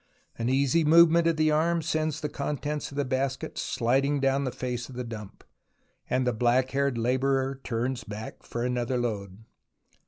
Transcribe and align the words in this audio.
An 0.35 0.49
easy 0.49 0.83
movement 0.83 1.27
of 1.27 1.37
the 1.37 1.51
arm 1.51 1.83
sends 1.83 2.21
the 2.21 2.27
contents 2.27 2.89
of 2.89 2.97
the 2.97 3.05
basket 3.05 3.53
sHding 3.53 4.19
down 4.19 4.45
the 4.45 4.51
face 4.51 4.89
of 4.89 4.95
the 4.95 5.03
dump, 5.03 5.43
and 6.09 6.25
the 6.25 6.33
black 6.33 6.71
haired 6.71 6.97
labourer 6.97 7.61
turns 7.63 8.03
back 8.03 8.41
for 8.41 8.63
another 8.63 8.97
load. 8.97 9.43